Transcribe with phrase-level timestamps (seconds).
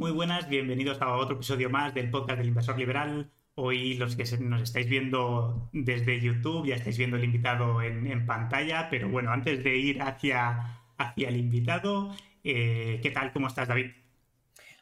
[0.00, 3.30] Muy buenas, bienvenidos a otro episodio más del podcast del inversor liberal.
[3.54, 8.88] Hoy los que nos estáis viendo desde YouTube ya estáis viendo el invitado en, pantalla,
[8.88, 13.30] pero bueno, antes de ir hacia, hacia el invitado, eh, ¿qué tal?
[13.34, 13.90] ¿Cómo estás, David?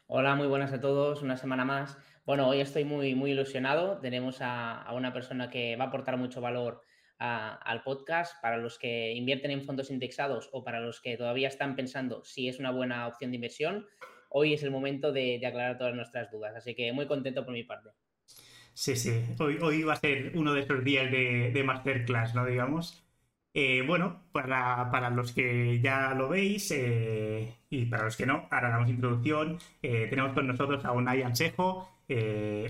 [0.07, 1.97] Hola, muy buenas a todos, una semana más.
[2.25, 3.99] Bueno, hoy estoy muy, muy ilusionado.
[3.99, 6.81] Tenemos a, una persona que va a aportar mucho valor
[7.17, 11.75] al podcast para los que invierten en fondos indexados o para los que todavía están
[11.75, 13.85] pensando si es una buena opción de inversión.
[14.29, 17.63] Hoy es el momento de, aclarar todas nuestras dudas, así que muy contento por mi
[17.63, 17.89] parte.
[18.73, 22.45] Sí, sí, hoy, hoy va a ser uno de esos días de, de masterclass, ¿no?
[22.45, 23.03] Digamos.
[23.53, 28.69] Eh, bueno, para, los que ya lo veis eh, y para los que no, ahora
[28.69, 29.57] damos introducción.
[29.81, 31.89] Eh, tenemos con nosotros a Unai Ansejo.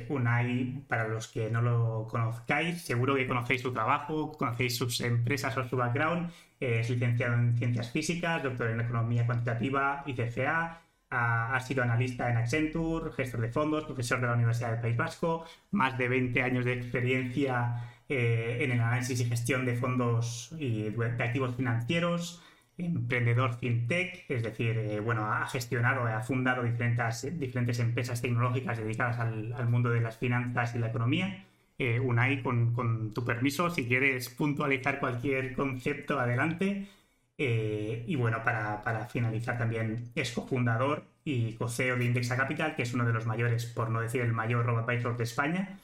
[0.09, 5.55] Unai, para los que no lo conozcáis, seguro que conocéis su trabajo, conocéis sus empresas
[5.57, 6.31] o su background.
[6.59, 10.81] es licenciado en Ciencias Físicas, doctor en Economía Cuantitativa y CFA.
[11.11, 15.45] Ha, sido analista en Accenture, gestor de fondos, profesor de la Universidad del País Vasco,
[15.71, 20.89] más de 20 años de experiencia eh, en el análisis y gestión de fondos y
[20.89, 22.43] de activos financieros,
[22.85, 29.69] emprendedor fintech, es decir, eh, bueno, ha gestionado, ha fundado diferentes, empresas tecnológicas dedicadas al,
[29.69, 31.45] mundo de las finanzas y la economía.
[31.77, 36.87] Eh, Unai, con, tu permiso, si quieres puntualizar cualquier concepto, adelante.
[37.41, 42.81] Eh, y bueno, para, para, finalizar también es cofundador y coceo de Indexa Capital, que
[42.81, 45.79] es uno de los mayores, por no decir el mayor robo de España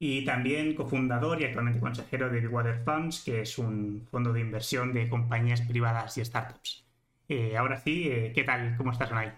[0.00, 4.92] y también cofundador y actualmente consejero de Water Funds, que es un fondo de inversión
[4.92, 6.84] de compañías privadas y startups.
[7.28, 8.76] Eh, ahora sí, eh, ¿qué tal?
[8.76, 9.30] ¿Cómo estás, Onay?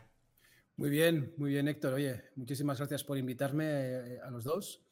[0.79, 1.93] Muy bien, muy bien, Héctor.
[1.93, 4.83] Oye, muchísimas gracias por invitarme a los dos.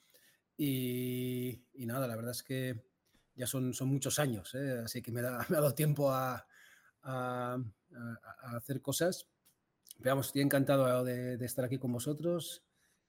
[0.58, 2.84] Y, nada, la verdad es que
[3.34, 6.46] ya son, son muchos años, así que me, da, me, ha dado tiempo a,
[7.06, 7.58] a,
[8.56, 9.26] hacer cosas.
[9.98, 12.62] Pero vamos, estoy encantado de, de estar aquí con vosotros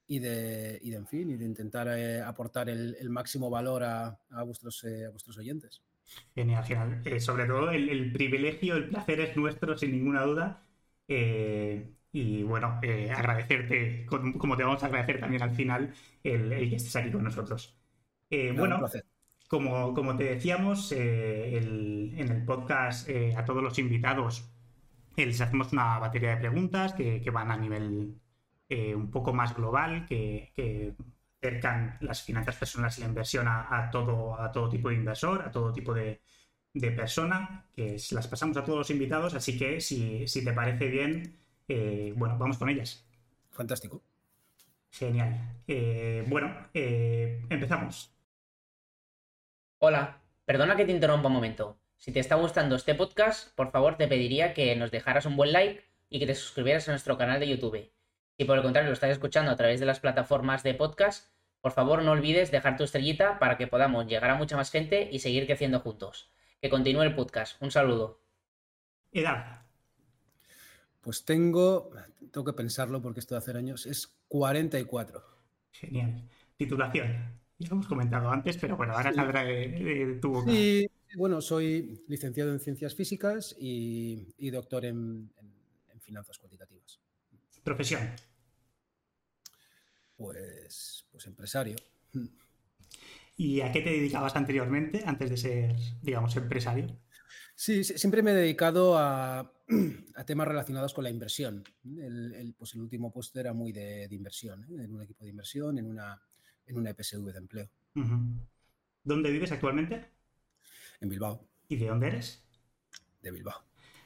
[0.08, 3.84] y de, y de, en fin, y de intentar eh, aportar el, el, máximo valor
[3.84, 5.84] a, a vuestros, eh, a vuestros oyentes.
[6.34, 7.02] Genial, genial.
[7.04, 10.64] Eh, sobre todo el, el, privilegio, el placer es nuestro, sin ninguna duda.
[11.10, 12.80] y bueno,
[13.14, 15.94] agradecerte, como te vamos a agradecer también al final,
[16.24, 17.78] el, el que estés aquí con nosotros.
[18.30, 18.80] bueno,
[19.48, 24.50] como, como te decíamos, el, en el podcast a todos los invitados
[25.26, 28.16] les hacemos una batería de preguntas que, que van a nivel
[28.70, 30.94] eh, un poco más global que, que,
[31.40, 35.52] acercan las finanzas personales y la inversión a, todo, a todo tipo de inversor, a
[35.52, 36.20] todo tipo de,
[36.74, 40.88] de persona, que las pasamos a todos los invitados, así que si, si te parece
[40.88, 41.38] bien,
[41.68, 43.08] eh, bueno, vamos con ellas.
[43.52, 44.02] Fantástico.
[44.90, 45.62] Genial.
[45.68, 48.17] Eh, bueno, empezamos.
[49.80, 51.78] Hola, perdona que te interrumpa un momento.
[51.98, 55.54] Si te está gustando este podcast, por favor te pediría que nos dejaras un buen
[55.54, 57.92] like y que te suscribieras a nuestro canal de YouTube.
[58.36, 61.74] Si por el contrario lo estás escuchando a través de las plataformas de podcast, por
[61.74, 65.20] favor no olvides dejar tu estrellita para que podamos llegar a mucha más gente y
[65.20, 66.32] seguir creciendo juntos.
[66.60, 67.62] Que continúe el podcast.
[67.62, 68.20] Un saludo.
[69.12, 69.62] Edad.
[71.02, 71.92] Pues tengo,
[72.32, 75.24] tengo que pensarlo porque esto de hacer años, es 44.
[75.72, 76.28] Genial.
[76.58, 77.47] Titulación.
[77.60, 80.52] Ya lo hemos comentado antes, pero bueno, ahora saldrá de, tu boca.
[80.52, 85.32] Sí, bueno, soy licenciado en Ciencias Físicas y, doctor en
[86.02, 87.00] Finanzas Cuantitativas.
[87.64, 88.02] Profesión.
[90.16, 91.76] Pues, pues empresario.
[93.36, 96.98] ¿Y a qué te dedicabas anteriormente, antes de ser, digamos, empresario?
[97.56, 99.54] Sí, siempre me he dedicado a,
[100.26, 101.64] temas relacionados con la inversión.
[101.84, 104.84] El, pues el último puesto era muy de, inversión, ¿eh?
[104.84, 106.22] en un equipo de inversión, en una,
[106.68, 107.70] en una EPSV de empleo.
[109.04, 110.12] ¿Dónde vives actualmente?
[111.00, 111.48] En Bilbao.
[111.68, 112.44] ¿Y de dónde eres?
[113.22, 113.66] De Bilbao.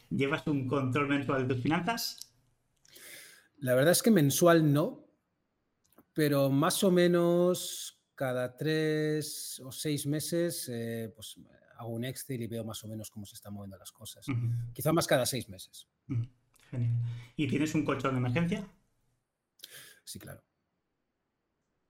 [0.10, 2.32] ¿Llevas un control mensual de tus finanzas?
[3.58, 5.08] La verdad es que mensual no,
[6.14, 11.38] pero más o menos cada tres o seis meses eh, pues
[11.78, 14.26] hago un Excel y veo más o menos cómo se están moviendo las cosas.
[14.74, 15.88] Quizá más cada seis meses.
[16.70, 16.94] Genial.
[17.36, 18.68] ¿Y tienes un colchón de emergencia?
[20.04, 20.44] Sí, claro.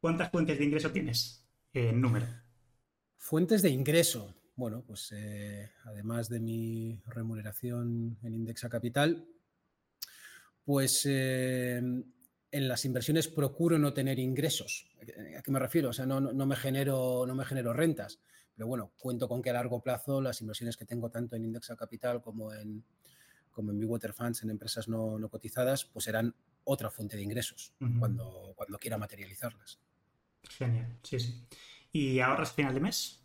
[0.01, 2.25] ¿Cuántas fuentes de ingreso tienes en número?
[3.17, 4.33] Fuentes de ingreso.
[4.55, 9.27] Bueno, pues eh, además de mi remuneración en Indexa Capital,
[10.65, 12.03] pues em,
[12.49, 14.89] en las inversiones procuro no tener ingresos.
[15.37, 15.89] ¿A qué me refiero?
[15.89, 18.19] O sea, no, me genero, no me genero rentas.
[18.55, 21.75] Pero bueno, cuento con que a largo plazo las inversiones que tengo tanto en Indexa
[21.75, 22.83] Capital como en,
[23.51, 26.33] como en Water Funds, en empresas no, cotizadas, pues serán
[26.63, 29.79] otra fuente de ingresos cuando, cuando quiera materializarlas.
[30.57, 31.47] Genial, sí, sí.
[31.91, 33.23] ¿Y ahorras final de mes?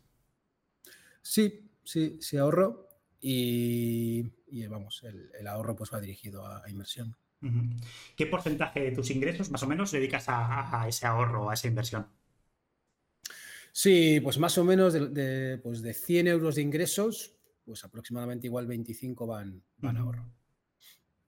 [1.23, 2.89] Sí, sí, sí ahorro
[3.21, 4.23] y,
[4.69, 7.17] vamos, el, ahorro pues va dirigido a inversión.
[8.17, 12.07] ¿Qué porcentaje de tus ingresos más o menos dedicas a, ese ahorro, a esa inversión?
[13.73, 18.67] Sí, pues más o menos de, pues de 100 euros de ingresos, pues aproximadamente igual
[18.67, 20.37] 25 van, van a ahorro.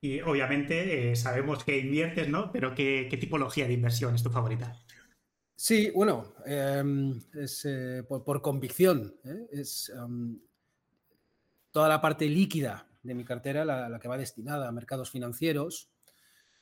[0.01, 2.53] Y obviamente eh, sabemos que inviertes, ¿no?
[2.53, 4.77] Pero ¿qué, tipología de inversión es tu favorita?
[5.61, 9.17] Sí, bueno, em, es eh, por, convicción.
[9.25, 9.49] ¿eh?
[9.51, 9.93] Es
[11.73, 15.89] toda la parte líquida de mi cartera, la, que va destinada a mercados financieros,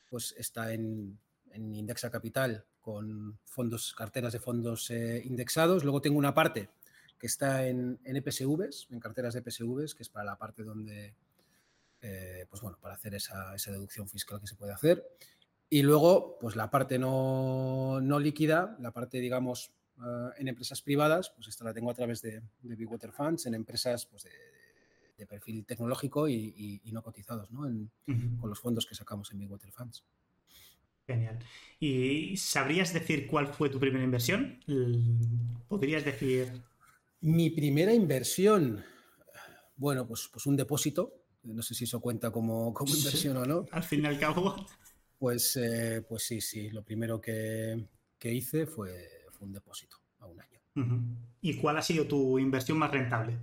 [0.09, 1.19] pues está en,
[1.53, 5.83] Indexa Capital con fondos, carteras de fondos indexados.
[5.83, 6.71] Luego tengo una parte
[7.19, 11.13] que está en, en EPSVs, en carteras de EPSVs, que es para la parte donde
[12.01, 15.03] eh, pues bueno, para hacer esa, deducción fiscal que se puede hacer.
[15.69, 21.47] Y luego, pues la parte no, líquida, la parte, digamos, eh, en empresas privadas, pues
[21.49, 25.65] esta la tengo a través de, de Big Water Funds, en empresas pues de, perfil
[25.65, 27.61] tecnológico y, no cotizados, ¿no?
[28.39, 30.05] Con los fondos que sacamos en Big Water Funds.
[31.05, 31.39] Genial.
[31.79, 34.59] ¿Y sabrías decir cuál fue tu primera inversión?
[35.67, 36.61] ¿Podrías decir...?
[37.19, 38.83] Mi primera inversión,
[39.75, 41.13] bueno, pues, pues un depósito
[41.53, 43.65] no sé si eso cuenta como, como inversión o no.
[43.71, 44.65] Al fin y al cabo.
[45.17, 46.69] Pues, eh, pues sí, sí.
[46.69, 47.87] Lo primero que,
[48.21, 49.09] hice fue,
[49.39, 50.59] un depósito a un año.
[51.41, 53.37] ¿Y cuál ha sido tu inversión más rentable?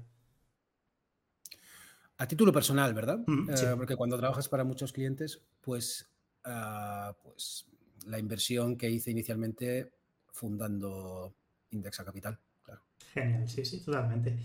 [2.17, 3.21] A título personal, ¿verdad?
[3.27, 6.09] Eh, porque cuando trabajas para muchos clientes, pues,
[6.45, 7.67] ah, pues
[8.07, 9.93] la inversión que hice inicialmente
[10.31, 11.35] fundando
[11.71, 12.83] Indexa Capital, claro.
[13.13, 14.39] Genial, sí, sí, totalmente.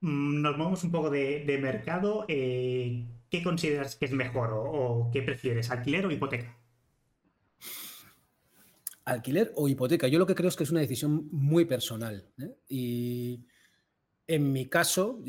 [0.00, 2.24] Mm, nos movemos un poco de, mercado.
[2.28, 6.54] Eh, ¿Qué consideras que es mejor o, qué prefieres, alquiler o hipoteca?
[9.06, 10.06] Alquiler o hipoteca.
[10.06, 12.30] Yo lo que creo es que es una decisión muy personal.
[12.38, 12.54] ¿eh?
[12.68, 13.46] Y
[14.26, 15.24] en mi caso,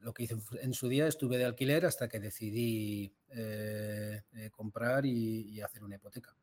[0.00, 4.20] lo que hice en su día, estuve de alquiler hasta que decidí eh,
[4.52, 6.36] comprar y, hacer una hipoteca.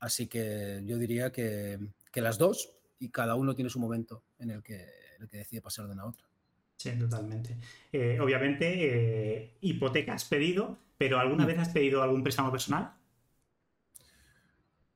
[0.00, 1.78] Así que yo diría que,
[2.12, 4.82] las dos y cada uno tiene su momento en el que,
[5.14, 6.25] en el que decide pasar de una a otra.
[6.76, 7.56] Sí, totalmente.
[7.90, 11.46] Eh, obviamente, eh, hipoteca has pedido, pero ¿alguna mm.
[11.46, 12.92] vez has pedido algún préstamo personal?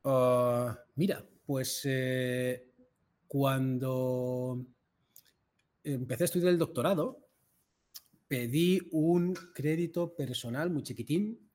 [0.04, 2.72] Ah, mira, pues eh,
[3.26, 4.64] cuando
[5.82, 7.26] empecé a estudiar el doctorado,
[8.28, 11.50] pedí un crédito personal muy chiquitín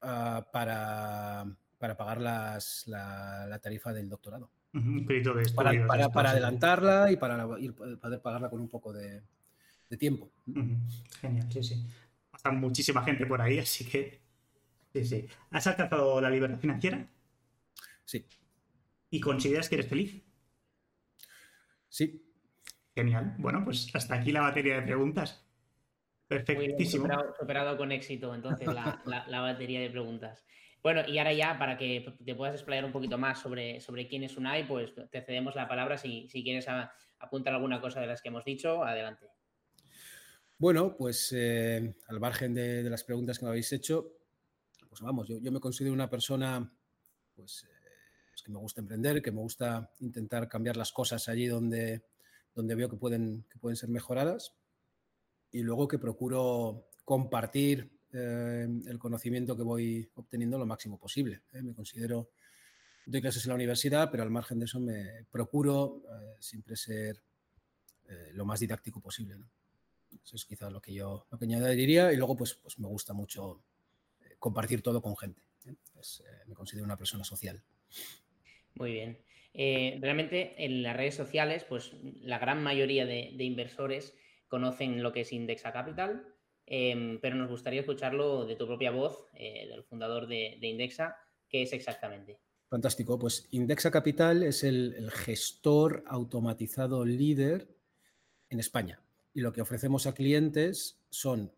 [0.00, 1.44] ah, para,
[1.78, 4.50] pagar la, tarifa del doctorado.
[4.72, 9.20] Un crédito de para, para, adelantarla y para poder pagarla con un poco de,
[9.90, 10.30] de tiempo.
[11.20, 11.86] Genial, sí, sí.
[12.30, 14.20] Pasa muchísima gente por ahí, así que.
[14.92, 15.26] Sí, sí.
[15.50, 17.06] ¿Has alcanzado la libertad financiera?
[18.04, 18.24] Sí.
[19.10, 20.22] ¿Y consideras que eres feliz?
[21.88, 22.24] Sí.
[22.94, 23.34] Genial.
[23.38, 25.44] Bueno, pues hasta aquí la batería de preguntas.
[26.26, 27.08] Perfectísimo.
[27.38, 30.44] superado, con éxito, entonces, la, batería de preguntas.
[30.80, 34.22] Bueno, y ahora ya, para que te puedas explayar un poquito más sobre, sobre quién
[34.22, 36.66] es Unai, pues te cedemos la palabra si, si quieres
[37.18, 39.26] apuntar alguna cosa de las que hemos dicho, adelante.
[40.60, 44.12] Bueno, pues eh, al margen de, las preguntas que me habéis hecho,
[44.90, 46.70] pues vamos, yo, me considero una persona
[47.34, 47.88] pues, eh,
[48.30, 52.04] pues, que me gusta emprender, que me gusta intentar cambiar las cosas allí donde,
[52.54, 54.52] donde veo que pueden, que pueden ser mejoradas
[55.50, 61.40] y luego que procuro compartir eh, el conocimiento que voy obteniendo lo máximo posible.
[61.54, 62.32] Me considero,
[63.06, 66.02] doy clases en la universidad, pero al margen de eso me procuro
[66.38, 67.22] siempre ser
[68.34, 69.38] lo más didáctico posible.
[70.24, 72.12] Eso es quizás lo que yo, lo que añadiría.
[72.12, 73.62] Y luego, pues, pues me gusta mucho
[74.20, 75.42] eh, compartir todo con gente.
[75.66, 75.74] ¿eh?
[75.74, 77.62] Eh, me considero una persona social.
[78.74, 79.18] Muy bien.
[79.52, 84.14] realmente en las redes sociales, pues la gran mayoría de, inversores
[84.48, 86.24] conocen lo que es Indexa Capital,
[86.66, 91.16] em, pero nos gustaría escucharlo de tu propia voz, del fundador de, Indexa,
[91.48, 92.38] ¿qué es exactamente?
[92.68, 93.18] Fantástico.
[93.18, 97.68] Pues Indexa Capital es el gestor automatizado líder
[98.48, 99.00] en España
[99.34, 101.52] y lo que ofrecemos a clientes son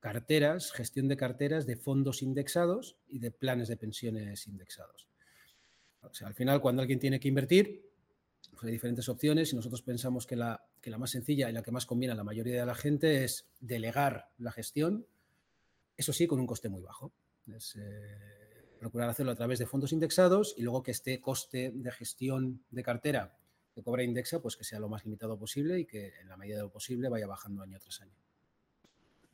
[0.00, 5.08] carteras, gestión de carteras de fondos indexados y de planes de pensiones indexados.
[6.02, 7.84] O sea, al final, cuando alguien tiene que invertir,
[8.52, 11.62] pues hay diferentes opciones y nosotros pensamos que la, que la más sencilla y la
[11.62, 15.06] que más conviene a la mayoría de la gente es delegar la gestión,
[15.96, 17.12] eso sí, con un coste muy bajo.
[17.46, 18.38] Es, eh,
[18.78, 22.82] procurar hacerlo a través de fondos indexados y luego que este coste de gestión de
[22.82, 23.37] cartera
[23.78, 26.56] que cobra Indexa, pues que sea lo más limitado posible y que en la medida
[26.56, 28.12] de lo posible vaya bajando año tras año.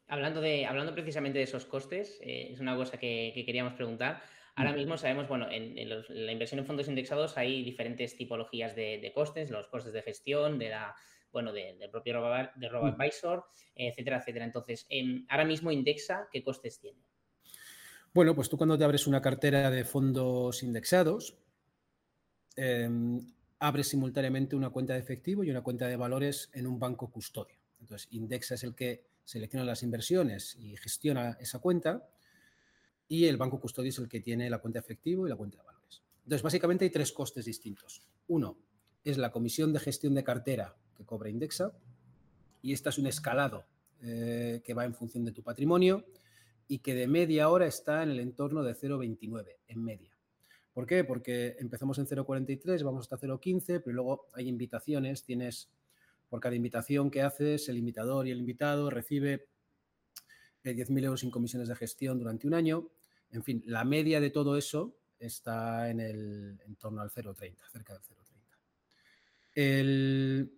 [0.06, 4.22] Hablando, de, hablando precisamente de esos costes, eh, es una cosa que, queríamos preguntar.
[4.54, 9.50] Ahora mismo sabemos, bueno, en, la inversión en fondos indexados hay diferentes tipologías de, costes,
[9.50, 10.94] los costes de gestión, de la,
[11.32, 12.12] bueno, del propio
[12.54, 13.42] de RoboAdvisor, mm.
[13.76, 14.44] etcétera, etcétera.
[14.44, 14.86] Entonces,
[15.30, 17.00] ahora mismo Indexa, ¿qué costes tiene?
[18.12, 21.38] Bueno, pues tú cuando te abres una cartera de fondos indexados,
[22.56, 23.20] em,
[23.64, 27.56] abres simultáneamente una cuenta de efectivo y una cuenta de valores en un banco custodio.
[27.80, 32.06] Entonces, Indexa es el que selecciona las inversiones y gestiona esa cuenta
[33.08, 35.56] y el banco custodio es el que tiene la cuenta de efectivo y la cuenta
[35.56, 36.02] de valores.
[36.24, 38.02] Entonces, básicamente hay tres costes distintos.
[38.28, 38.58] Uno
[39.02, 41.72] es la comisión de gestión de cartera que cobra Indexa
[42.60, 43.64] y esta es un escalado
[44.02, 46.04] eh, que va en función de tu patrimonio
[46.68, 50.13] y que de media hora está en el entorno de 0,29 en media.
[50.74, 51.04] ¿Por qué?
[51.04, 55.70] Porque empezamos en 0,43, vamos hasta 0,15, pero luego hay invitaciones, tienes
[56.28, 59.46] por cada invitación que haces, el invitador y el invitado recibe
[60.64, 62.90] 10.000 eh, euros en comisiones de gestión durante un año.
[63.30, 67.92] En fin, la media de todo eso está en el en torno al 0,30, cerca
[67.92, 68.02] del
[69.54, 70.50] 0,30.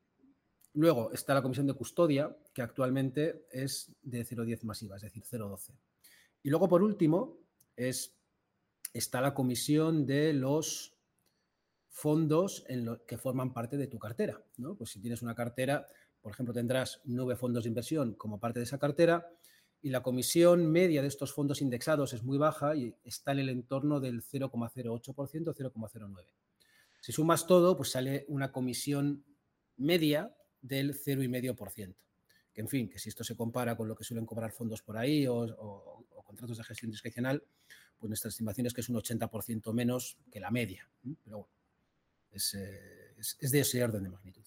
[0.73, 5.73] luego está la comisión de custodia, que actualmente es de 0,10 masiva, es decir, 0,12.
[6.43, 7.37] Y luego, por último,
[7.77, 8.16] es,
[8.99, 10.95] está la comisión de los
[11.89, 14.43] fondos en lo, que forman parte de tu cartera.
[14.59, 14.77] ¿no?
[14.77, 15.87] Pues si tienes una cartera,
[16.21, 19.31] por ejemplo, tendrás nueve fondos de inversión como parte de esa cartera
[19.83, 23.49] y la comisión media de estos fondos indexados es muy baja y está en el
[23.49, 26.27] entorno del 0,08%, 0,09%.
[27.01, 29.25] Si sumas todo, pues sale una comisión
[29.77, 31.95] media del 0,5%.
[32.53, 34.97] Que en fin, que si esto se compara con lo que suelen cobrar fondos por
[34.97, 37.43] ahí o, o contratos de gestión discrecional,
[37.99, 40.89] pues nuestra estimación es que es un 80% menos que la media.
[41.25, 41.57] Pero bueno,
[42.55, 44.43] eh, es, de ese orden de magnitud.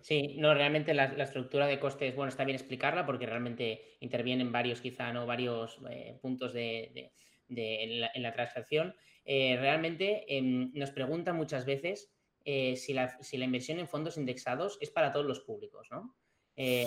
[0.00, 4.80] Sí, no, realmente la, estructura de costes, bueno, está bien explicarla porque realmente intervienen varios,
[4.80, 5.26] quizá, ¿no?
[5.26, 7.12] Varios eh, puntos de,
[7.48, 8.94] en, la, transacción.
[9.24, 12.10] Eh, realmente em, nos preguntan muchas veces
[12.44, 16.16] si la, inversión en fondos indexados es para todos los públicos, ¿no?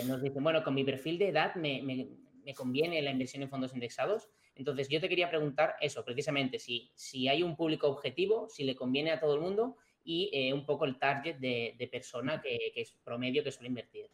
[0.05, 3.73] nos dicen, bueno, con mi perfil de edad me, me, conviene la inversión en fondos
[3.73, 4.29] indexados.
[4.55, 8.75] Entonces, yo te quería preguntar eso, precisamente, si, si hay un público objetivo, si le
[8.75, 12.95] conviene a todo el mundo y eh, un poco el target de, persona que, es
[13.03, 14.05] promedio que suele invertir.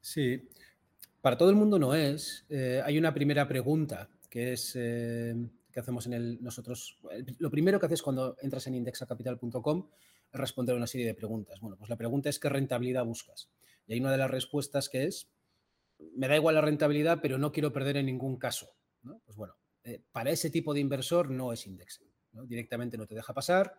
[0.00, 0.48] Sí,
[1.20, 2.46] para todo el mundo no es.
[2.48, 5.34] Eh, hay una primera pregunta que es eh,
[5.70, 6.98] que hacemos en el nosotros.
[7.38, 9.88] Lo primero que haces cuando entras en indexacapital.com
[10.32, 11.60] es responder una serie de preguntas.
[11.60, 13.50] Bueno, pues la pregunta es qué rentabilidad buscas.
[13.86, 15.28] Y hay una de las respuestas que es
[16.14, 18.70] me da igual la rentabilidad, pero no quiero perder en ningún caso.
[19.02, 19.54] Pues bueno,
[20.12, 22.08] para ese tipo de inversor no es indexing.
[22.46, 23.74] Directamente no te deja pasar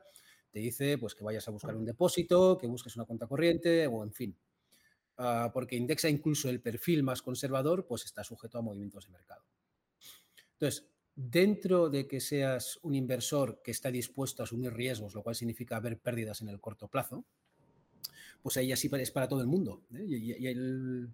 [0.52, 4.04] te dice pues, que vayas a buscar un depósito, que busques una cuenta corriente o
[4.04, 4.38] en fin.
[5.18, 9.44] Ah, porque indexa incluso el perfil más conservador, pues está sujeto a movimientos de mercado.
[10.54, 15.36] Entonces, dentro de que seas un inversor que está dispuesto a asumir riesgos, lo cual
[15.36, 17.26] significa haber pérdidas en el corto plazo,
[18.42, 19.84] pues ahí así es para todo el mundo.
[19.94, 20.04] ¿eh?
[20.04, 20.54] Y,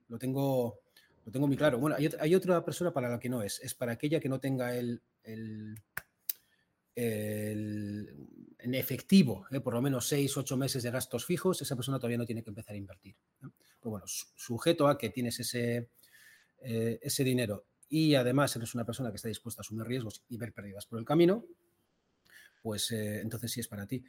[0.07, 0.79] lo, tengo,
[1.27, 1.77] lo tengo muy claro.
[1.77, 3.59] Bueno, hay, otra persona para la que no es.
[3.59, 5.01] Es para aquella que no tenga el
[8.59, 9.59] en efectivo, ¿eh?
[9.59, 12.49] por lo menos seis, ocho meses de gastos fijos, esa persona todavía no tiene que
[12.49, 13.15] empezar a invertir.
[13.39, 15.89] Pues bueno, sujeto a que tienes ese,
[16.59, 20.37] eh, ese dinero y además eres una persona que está dispuesta a asumir riesgos y
[20.37, 21.45] ver pérdidas por el camino,
[22.61, 24.03] pues eh, entonces sí es para ti.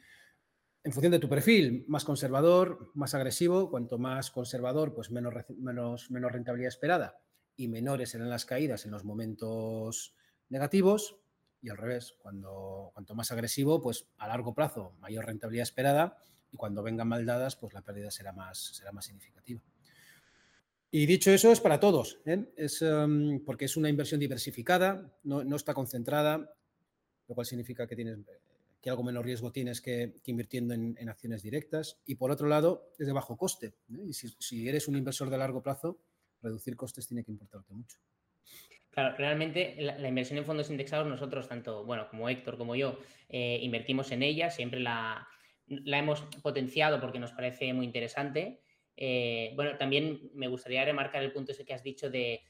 [0.83, 6.31] En función de tu perfil, más conservador, más agresivo, cuanto más conservador, pues menos, menos,
[6.31, 7.19] rentabilidad esperada
[7.57, 10.15] y menores serán las caídas en los momentos
[10.47, 11.17] negativos,
[11.61, 16.17] y al revés, cuando cuanto más agresivo, pues a largo plazo mayor rentabilidad esperada
[16.51, 19.61] y cuando vengan mal dadas, pues la pérdida será más, será más significativa.
[20.91, 22.51] Y dicho eso, es para todos, ¿eh?
[22.55, 26.55] es, em, porque es una inversión diversificada, no, está concentrada,
[27.27, 28.17] lo cual significa que, tienes,
[28.81, 32.01] que algo menos riesgo tienes que, invirtiendo en, acciones directas.
[32.05, 33.67] Y por otro lado, es de bajo coste.
[33.89, 34.05] ¿eh?
[34.07, 35.99] Y si, eres un inversor de largo plazo,
[36.41, 37.97] reducir costes tiene que importarte mucho.
[38.89, 43.59] Claro, realmente la, inversión en fondos indexados, nosotros, tanto bueno, como Héctor como yo, eh,
[43.61, 45.27] invertimos en ella, siempre la,
[45.67, 48.61] hemos potenciado porque nos parece muy interesante.
[48.95, 52.41] Eh, bueno, también me gustaría remarcar el punto ese que has dicho de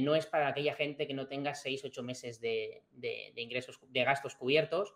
[0.00, 2.82] no es para aquella gente que no tenga seis, ocho meses de,
[3.34, 4.92] ingresos, de gastos cubiertos,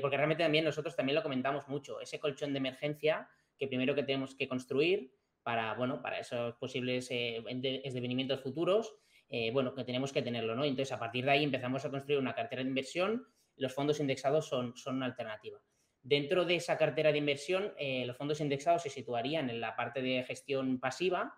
[0.00, 4.02] porque realmente también nosotros también lo comentamos mucho, ese colchón de emergencia que primero que
[4.02, 8.94] tenemos que construir para, bueno, para esos posibles desvenimientos futuros
[9.32, 10.64] eh, bueno, que tenemos que tenerlo, ¿no?
[10.64, 14.48] Entonces, a partir de ahí empezamos a construir una cartera de inversión, los fondos indexados
[14.48, 15.60] son, son una alternativa.
[16.02, 20.02] Dentro de esa cartera de inversión, eh, los fondos indexados se situarían en la parte
[20.02, 21.36] de gestión pasiva.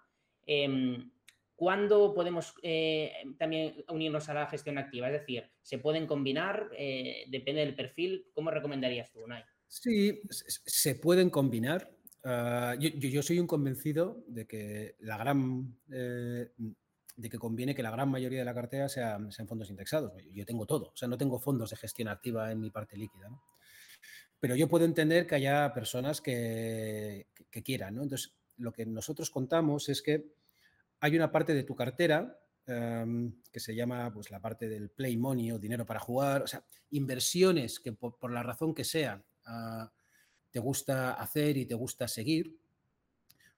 [1.62, 5.06] ¿Cuándo podemos eh, también unirnos a la gestión activa?
[5.06, 6.68] Es decir, ¿se pueden combinar?
[7.28, 8.26] depende del perfil.
[8.34, 9.44] ¿Cómo recomendarías tú, Unai?
[9.68, 11.88] Sí, se pueden combinar.
[12.24, 18.10] Ah, yo, soy un convencido de que la gran de que conviene que la gran
[18.10, 20.14] mayoría de la cartera sean, fondos indexados.
[20.32, 23.30] Yo tengo todo, o sea, no tengo fondos de gestión activa en mi parte líquida.
[24.40, 27.28] Pero yo puedo entender que haya personas que,
[27.64, 27.94] quieran.
[27.94, 28.02] ¿no?
[28.02, 30.41] Entonces, lo que nosotros contamos es que
[31.02, 35.16] hay una parte de tu cartera em, que se llama pues, la parte del play
[35.16, 39.92] money o dinero para jugar, o sea, inversiones que por, la razón que sea ah,
[40.52, 42.56] te gusta hacer y te gusta seguir,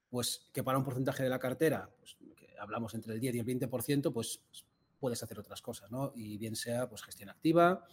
[0.09, 2.17] pues que para un porcentaje de la cartera, pues,
[2.59, 4.65] hablamos entre el 10 y el 20%, pues, pues,
[4.99, 6.13] puedes hacer otras cosas, ¿no?
[6.15, 7.87] Y bien sea pues gestión activa,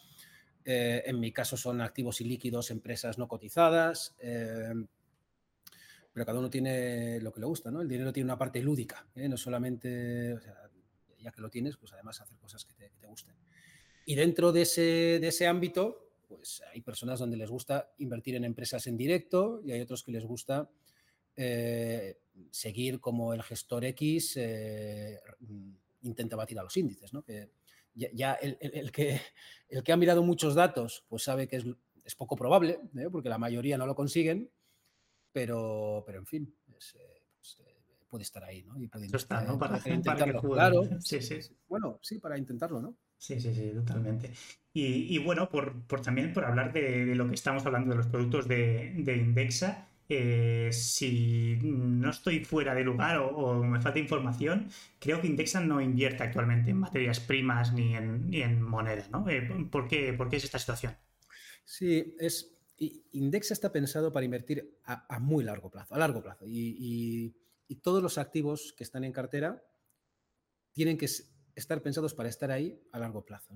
[0.64, 4.72] eh, en mi caso son activos y líquidos, empresas no cotizadas, eh,
[6.14, 7.82] pero cada uno tiene lo que le gusta, ¿no?
[7.82, 9.30] El dinero tiene una parte lúdica, ¿eh?
[9.30, 10.38] no solamente,
[11.20, 13.36] ya que lo tienes, pues además hacer cosas que te, gusten.
[14.06, 18.46] Y dentro de ese, de ese ámbito, pues hay personas donde les gusta invertir en
[18.46, 20.70] empresas en directo y hay otros que les gusta
[21.36, 22.18] eh,
[22.50, 25.20] seguir como el gestor X eh,
[26.02, 27.24] intenta batir a los índices, ¿no?
[27.24, 27.50] Que
[27.94, 29.22] ya, el, que,
[29.70, 31.58] el que ha mirado muchos datos, pues sabe que
[32.04, 33.08] es, poco probable, ¿eh?
[33.12, 34.50] porque la mayoría no lo consiguen,
[35.32, 36.96] pero, pero en fin, pues,
[38.10, 38.78] puede estar ahí, ¿no?
[38.78, 39.08] Y puede
[39.48, 39.58] ¿no?
[39.58, 40.84] Para, intentarlo, claro.
[41.00, 41.40] Sí, sí.
[41.70, 42.96] Bueno, sí, para intentarlo, ¿no?
[43.18, 44.32] Sí, sí, sí, totalmente.
[44.74, 48.94] Y, bueno, por, también por hablar de, lo que estamos hablando de los productos de,
[48.98, 54.68] de Indexa, eh, si no estoy fuera de lugar o, me falta información,
[55.00, 59.30] creo que Indexa no invierte actualmente en materias primas ni en, ni en moneda, ¿no?
[59.30, 60.98] Eh, ¿por, qué, es esta situación?
[61.64, 62.58] Sí, es,
[63.12, 66.46] Indexa está pensado para invertir a, muy largo plazo, a largo plazo.
[66.48, 67.36] Y,
[67.82, 69.64] todos los activos que están en cartera
[70.74, 71.08] tienen que
[71.56, 73.54] estar pensados para estar ahí a largo plazo.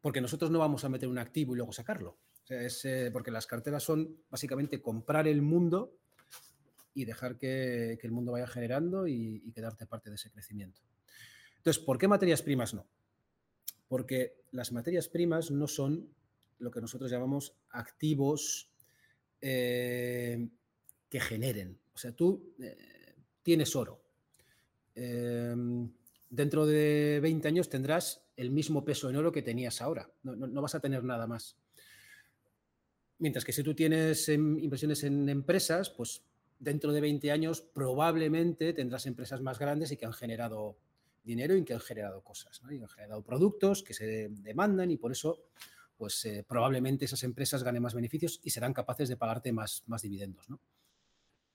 [0.00, 2.18] porque nosotros no vamos a meter un activo y luego sacarlo.
[2.48, 5.96] Eh, porque las carteras son básicamente comprar el mundo
[6.92, 10.80] y dejar que, el mundo vaya generando y, quedarte parte de ese crecimiento.
[11.56, 12.86] Entonces, ¿por qué materias primas no?
[13.88, 16.12] Porque las materias primas no son
[16.62, 18.70] lo que nosotros llamamos activos
[19.40, 20.48] eh,
[21.08, 21.78] que generen.
[21.94, 24.00] O sea, tú eh, tienes oro.
[24.94, 30.10] dentro de 20 años tendrás el mismo peso en oro que tenías ahora.
[30.22, 31.56] no vas a tener nada más.
[33.22, 36.24] Mientras que si tú tienes em, inversiones en empresas, pues
[36.58, 40.76] dentro de 20 años probablemente tendrás empresas más grandes y que han generado
[41.22, 45.12] dinero y que han generado cosas, y han generado productos que se demandan y por
[45.12, 45.44] eso
[46.02, 50.02] pues eh, probablemente esas empresas ganen más beneficios y serán capaces de pagarte más, más
[50.02, 50.50] dividendos.
[50.50, 50.58] ¿no?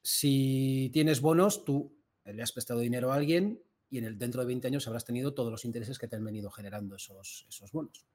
[0.01, 4.47] Si tienes bonos, tú le has prestado dinero a alguien y en el, dentro de
[4.47, 8.05] 20 años habrás tenido todos los intereses que te han venido generando esos, esos bonos.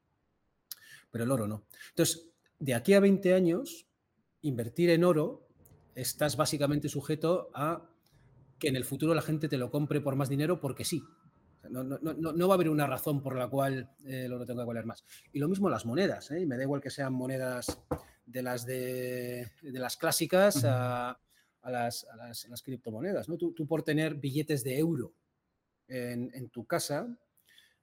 [1.10, 1.66] Pero el oro no.
[1.90, 3.86] Entonces, de aquí a 20 años,
[4.40, 5.46] invertir en oro,
[5.94, 7.90] estás básicamente sujeto a
[8.58, 11.04] que en el futuro la gente te lo compre por más dinero porque sí.
[11.70, 15.04] No, va a haber una razón por la cual eh, oro tenga que valer más.
[15.32, 16.30] Y lo mismo las monedas.
[16.30, 16.44] ¿eh?
[16.46, 17.78] Me da igual que sean monedas
[18.26, 21.18] de las, de, las clásicas a,
[21.62, 22.06] las,
[22.64, 23.28] criptomonedas.
[23.28, 23.36] ¿no?
[23.36, 25.14] Tú, por tener billetes de euro
[25.88, 27.16] en, tu casa,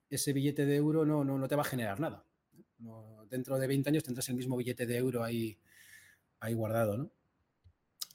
[0.08, 2.24] ese billete de euro no, no, te va a generar nada
[3.28, 5.58] dentro de 20 años tendrás el mismo billete de euro ahí,
[6.40, 7.10] ahí guardado, ¿no?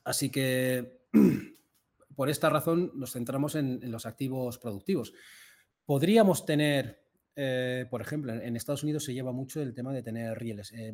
[0.04, 1.01] Así que
[2.15, 5.13] por esta razón nos centramos en, los activos productivos.
[5.86, 7.00] Podríamos tener,
[7.36, 10.93] eh, por ejemplo, en Estados Unidos se lleva mucho el tema de tener real, eh,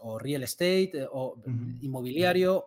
[0.00, 1.42] o real estate eh, o
[1.80, 2.66] inmobiliario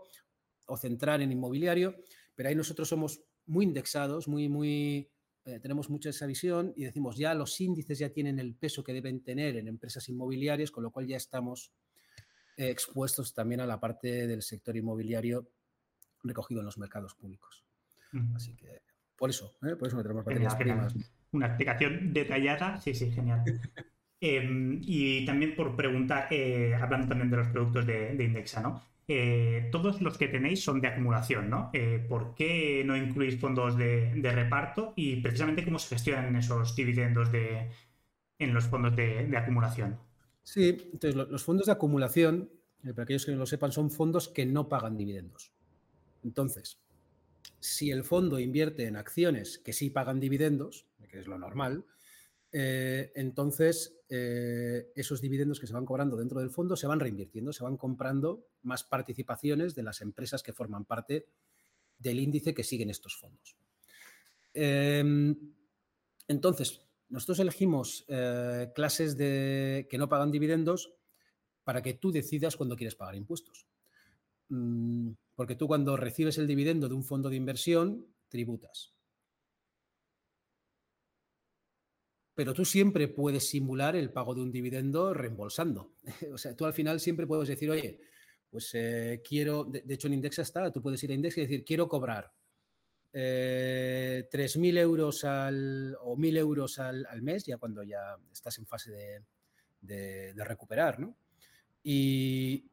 [0.67, 1.95] o centrar en inmobiliario,
[2.35, 5.09] pero ahí nosotros somos muy indexados, muy, muy
[5.45, 8.93] eh, tenemos mucha esa visión y decimos ya los índices ya tienen el peso que
[8.93, 11.71] deben tener en empresas inmobiliarias, con lo cual ya estamos
[12.57, 15.47] expuestos también a la parte del sector inmobiliario
[16.23, 17.63] recogido en los mercados públicos.
[18.33, 18.81] Así que
[19.15, 19.75] por eso, ¿eh?
[19.75, 20.95] por eso no tenemos materias primas.
[21.35, 23.43] Una explicación detallada, sí, sí, genial.
[24.21, 26.29] Em, y también por preguntar,
[26.81, 28.81] hablando también de los productos de, de Indexa, ¿no?
[29.07, 31.69] Eh, todos los que tenéis son de acumulación, ¿no?
[31.73, 37.31] Eh, ¿Por qué no incluís fondos de, reparto y precisamente cómo se gestionan esos dividendos
[37.31, 37.69] de,
[38.39, 39.99] en los fondos de, acumulación?
[40.41, 42.49] Sí, entonces los fondos de acumulación,
[42.83, 45.51] eh, para aquellos que no lo sepan, son fondos que no pagan dividendos.
[46.23, 46.79] Entonces,
[47.59, 51.85] si el fondo invierte en acciones que sí pagan dividendos, que es lo normal,
[52.57, 57.51] eh, entonces eh, esos dividendos que se van cobrando dentro del fondo se van reinvirtiendo,
[57.51, 61.27] se van comprando más participaciones de las empresas que forman parte
[61.97, 63.57] del índice que siguen estos fondos.
[64.53, 65.35] Em,
[66.29, 70.93] entonces, nosotros elegimos eh, clases de, que no pagan dividendos
[71.65, 73.67] para que tú decidas cuándo quieres pagar impuestos.
[74.47, 78.94] Mm, porque tú cuando recibes el dividendo de un fondo de inversión, tributas.
[82.35, 85.93] Pero tú siempre puedes simular el pago de un dividendo reembolsando.
[86.33, 88.01] o sea, tú al final siempre puedes decir, oye,
[88.49, 91.63] pues eh, quiero, de, hecho en Indexa está, tú puedes ir a Indexa y decir,
[91.63, 92.31] quiero cobrar
[93.13, 99.23] eh, 3.000 euros al, o 1.000 euros al, mes, ya cuando ya estás en fase
[99.81, 101.17] de, recuperar, ¿no?
[101.81, 102.69] Y,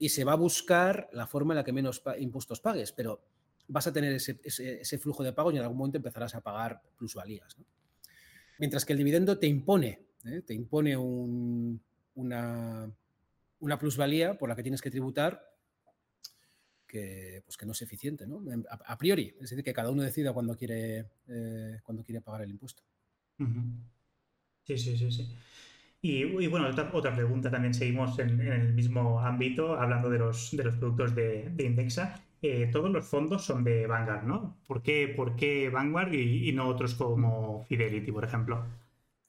[0.00, 3.24] se va a buscar la forma en la que menos impuestos pagues, pero
[3.66, 7.56] vas a tener ese, flujo de pago y en algún momento empezarás a pagar plusvalías.
[8.58, 10.42] Mientras que el dividendo te impone, ¿eh?
[10.44, 12.90] te impone una,
[13.60, 15.48] una plusvalía por la que tienes que tributar
[16.88, 18.42] que, pues que no es eficiente, ¿no?
[18.70, 22.82] A, priori, es decir, que cada uno decida cuándo quiere, eh, quiere pagar el impuesto.
[24.64, 25.36] Sí, sí, sí, sí.
[26.00, 30.76] Y, bueno, otra, pregunta también, seguimos en, el mismo ámbito, hablando de los, de los
[30.76, 32.20] productos de, Indexa.
[32.40, 34.58] Eh, todos los fondos son de Vanguard, ¿no?
[34.66, 38.64] ¿Por qué, por qué Vanguard y, no otros como Fidelity, por ejemplo?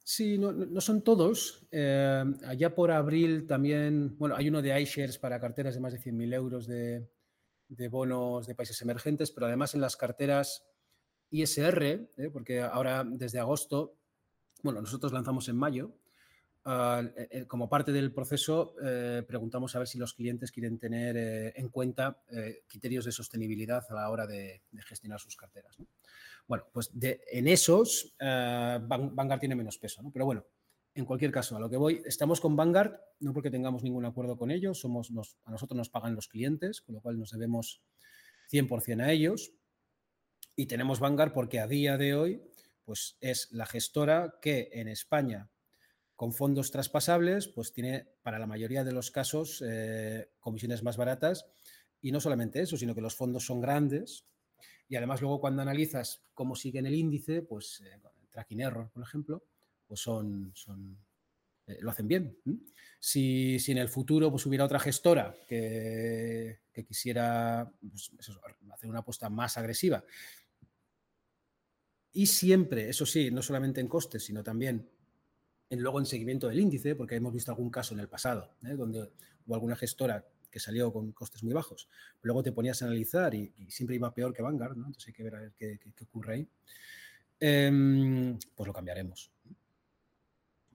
[0.03, 1.67] Sí, no, son todos.
[1.71, 5.99] Eh, allá por abril también, bueno, hay uno de iShares para carteras de más de
[5.99, 7.07] 100.000 euros de,
[7.67, 10.65] de bonos de países emergentes, pero además en las carteras
[11.31, 11.83] ISR,
[12.17, 12.29] ¿eh?
[12.33, 13.95] porque ahora desde agosto,
[14.63, 15.95] bueno, nosotros lanzamos en mayo,
[16.69, 18.75] eh, eh, como parte del proceso
[19.27, 22.21] preguntamos a ver si los clientes quieren tener en cuenta
[22.67, 25.77] criterios de sostenibilidad a la hora de, gestionar sus carteras.
[26.47, 30.45] Bueno, pues en esos Vanguard tiene menos peso, pero bueno,
[30.95, 34.37] en cualquier caso, a lo que voy, estamos con Vanguard, no porque tengamos ningún acuerdo
[34.37, 35.11] con ellos, somos,
[35.45, 37.81] a nosotros nos pagan los clientes, con lo cual nos debemos
[38.51, 39.53] 100% a ellos.
[40.55, 42.41] Y tenemos Vanguard porque a día de hoy
[42.83, 45.49] pues es la gestora que en España,
[46.19, 51.45] con fondos traspasables, pues tiene para la mayoría de los casos eh, comisiones más baratas.
[52.01, 54.25] Y no solamente eso, sino que los fondos son grandes.
[54.89, 58.01] Y además luego cuando analizas cómo sigue en el índice, pues eh,
[58.31, 59.45] tracking error, por ejemplo,
[59.87, 60.97] pues son, son
[61.67, 62.37] eh, lo hacen bien.
[62.99, 68.11] Si, en el futuro pues, hubiera otra gestora que, quisiera pues,
[68.73, 70.03] hacer una apuesta más agresiva,
[72.11, 74.98] y siempre, eso sí, no solamente en costes, sino también
[75.71, 78.75] luego en seguimiento del índice, porque hemos visto algún caso en el pasado, ¿eh?
[78.75, 79.11] donde
[79.45, 81.87] hubo alguna gestora que salió con costes muy bajos,
[82.21, 84.87] luego te ponías a analizar y, siempre iba peor que Vanguard, ¿no?
[84.87, 86.47] entonces hay que ver a ver qué, ocurre ahí,
[87.39, 89.31] em, pues lo cambiaremos.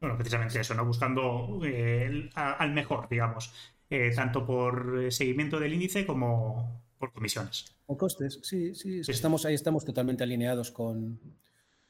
[0.00, 0.84] Bueno, precisamente eso, ¿no?
[0.84, 3.52] Buscando eh, al mejor, digamos,
[3.88, 7.74] eh, tanto por seguimiento del índice como por comisiones.
[7.86, 11.20] O costes, sí, sí, estamos ahí, estamos totalmente alineados con,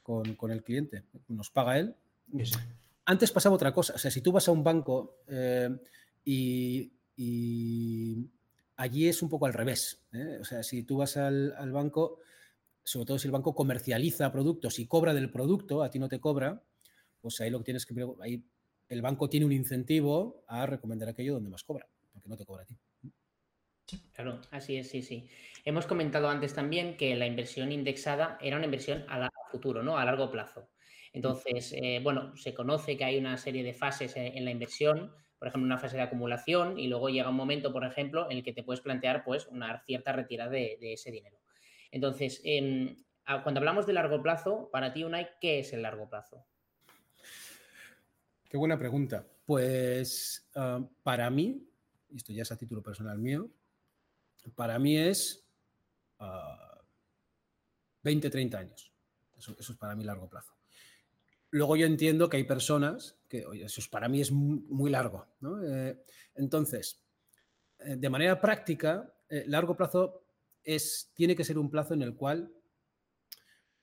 [0.07, 1.05] el cliente.
[1.29, 1.97] Nos paga él.
[3.07, 5.69] Antes pasaba otra cosa, o sea, si tú vas a un banco eh,
[6.25, 6.91] y,
[8.77, 10.05] allí es un poco al revés.
[10.41, 12.21] O sea, si tú vas al, banco,
[12.83, 16.21] sobre todo si el banco comercializa productos y cobra del producto, a ti no te
[16.21, 16.63] cobra,
[17.21, 18.43] pues ahí lo que tienes que ahí
[18.89, 22.63] el banco tiene un incentivo a recomendar aquello donde más cobra, porque no te cobra
[22.63, 22.77] a ti.
[24.13, 25.29] Claro, así es, sí, sí.
[25.65, 29.99] Hemos comentado antes también que la inversión indexada era una inversión a, futuro, ¿no?
[29.99, 30.69] A largo plazo.
[31.15, 35.47] Entonces, eh, bueno, se conoce que hay una serie de fases en, la inversión, por
[35.47, 38.53] ejemplo, una fase de acumulación y luego llega un momento, por ejemplo, en el que
[38.53, 41.39] te puedes plantear pues una cierta retirada de, ese dinero.
[41.93, 42.97] Entonces, em,
[43.45, 46.45] cuando hablamos de largo plazo, para ti, Unai, ¿qué es el largo plazo?
[48.49, 49.25] Qué buena pregunta.
[49.47, 51.65] Pues ah, para mí,
[52.13, 53.49] esto ya es a título personal mío,
[54.57, 55.49] para mí es
[58.03, 58.93] 20, ah, 30 años.
[59.37, 60.54] Eso, es para mí largo plazo.
[61.55, 65.25] Luego yo entiendo que hay personas que, oye, eso para mí es muy, largo.
[65.63, 67.01] Eh, entonces,
[67.79, 70.25] eh, de manera práctica, eh, largo plazo
[70.65, 72.53] es, tiene que ser un plazo en el cual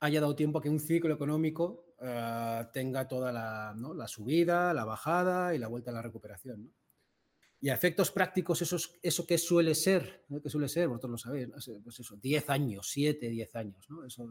[0.01, 5.55] haya dado tiempo a que un ciclo económico eh, tenga toda la, subida, la bajada
[5.55, 6.73] y la vuelta a la recuperación.
[7.61, 11.47] Y a efectos prácticos, eso, eso que suele ser, que suele ser, vosotros lo sabéis,
[11.85, 13.89] pues eso, 10 años, 7, 10 años.
[13.89, 14.03] ¿no?
[14.03, 14.29] Eso,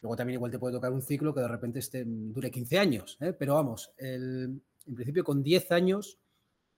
[0.00, 3.16] Luego también igual te puede tocar un ciclo que de repente esté, dure 15 años,
[3.20, 3.32] ¿eh?
[3.32, 4.62] pero vamos, en
[4.94, 6.18] principio con 10 años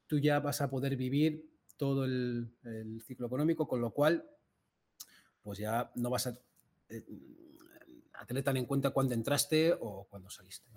[0.06, 2.50] tú ya vas a poder vivir todo el,
[3.06, 4.24] ciclo económico, con lo cual
[5.42, 6.38] pues ya no vas a...
[6.88, 7.04] Eh,
[8.14, 10.68] a tener tan en cuenta cuándo entraste o cuándo saliste.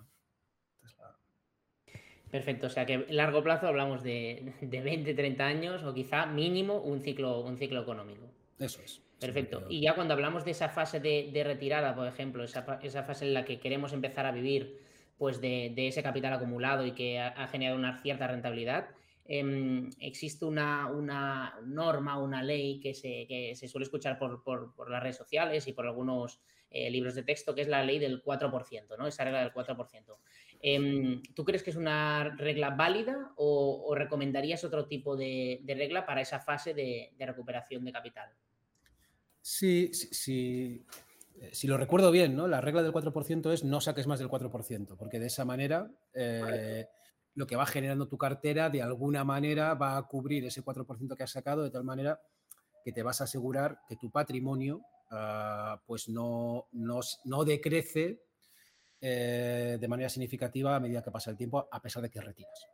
[2.31, 6.81] Perfecto, o sea que en largo plazo hablamos de, 20, 30 años o quizá mínimo
[6.81, 8.25] un ciclo, un ciclo económico.
[8.57, 9.01] Eso es.
[9.25, 9.65] Perfecto.
[9.69, 13.45] Y ya cuando hablamos de esa fase de, retirada, por ejemplo, esa, fase en la
[13.45, 14.79] que queremos empezar a vivir
[15.17, 18.89] pues de, ese capital acumulado y que ha, generado una cierta rentabilidad,
[19.25, 24.89] em, existe una, una, norma, una ley que se, que se suele escuchar por, por,
[24.89, 28.23] las redes sociales y por algunos eh, libros de texto, que es la ley del
[28.23, 29.07] 4%, ¿no?
[29.07, 30.17] Esa regla del 4%.
[30.65, 36.21] Em, ¿Tú crees que es una regla válida o, recomendarías otro tipo de, regla para
[36.21, 38.29] esa fase de, recuperación de capital?
[39.43, 40.85] Sí, sí, sí
[41.43, 42.47] eh, si lo recuerdo bien, ¿no?
[42.47, 46.87] La regla del 4% es no saques más del 4%, porque de esa manera eh,
[47.35, 51.23] lo que va generando tu cartera de alguna manera va a cubrir ese 4% que
[51.23, 52.21] has sacado de tal manera
[52.85, 58.23] que te vas a asegurar que tu patrimonio ah, pues no, no, decrece
[59.01, 62.67] eh, de manera significativa a medida que pasa el tiempo, a pesar de que retiras.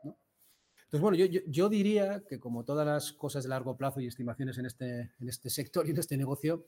[0.91, 4.65] Entonces, bueno, yo, diría que como todas las cosas de largo plazo y estimaciones en
[4.65, 6.65] este, en este sector y en este negocio,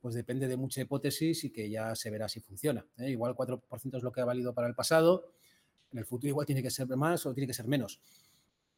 [0.00, 2.86] pues depende de mucha hipótesis y que ya se verá si funciona.
[2.98, 3.10] ¿eh?
[3.10, 5.32] Igual 4% es lo que ha valido para el pasado,
[5.90, 7.98] en el futuro igual tiene que ser más o tiene que ser menos.